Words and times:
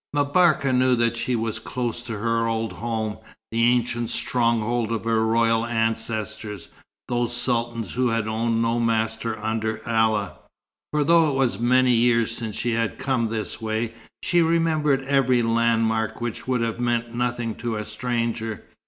M'Barka 0.15 0.73
knew 0.73 0.95
that 0.95 1.15
she 1.15 1.35
was 1.35 1.59
close 1.59 2.01
to 2.01 2.17
her 2.17 2.47
old 2.47 2.73
home, 2.73 3.19
the 3.51 3.61
ancient 3.65 4.09
stronghold 4.09 4.91
of 4.91 5.03
her 5.03 5.23
royal 5.23 5.63
ancestors, 5.63 6.69
those 7.07 7.37
sultans 7.37 7.93
who 7.93 8.07
had 8.07 8.27
owned 8.27 8.63
no 8.63 8.79
master 8.79 9.37
under 9.37 9.79
Allah; 9.87 10.39
for 10.91 11.03
though 11.03 11.29
it 11.29 11.35
was 11.35 11.59
many 11.59 11.91
years 11.91 12.35
since 12.35 12.55
she 12.55 12.71
had 12.71 12.97
come 12.97 13.27
this 13.27 13.61
way, 13.61 13.93
she 14.23 14.41
remembered 14.41 15.03
every 15.03 15.43
land 15.43 15.83
mark 15.83 16.19
which 16.19 16.47
would 16.47 16.61
have 16.61 16.79
meant 16.79 17.13
nothing 17.13 17.53
to 17.57 17.75
a 17.75 17.85
stranger. 17.85 18.63